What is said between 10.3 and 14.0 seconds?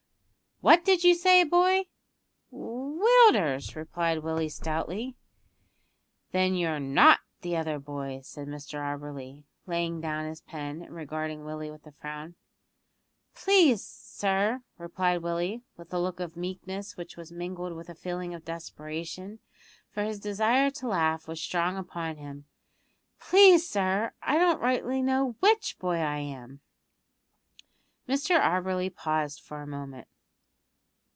pen, and regarding Willie with a frown. "Please,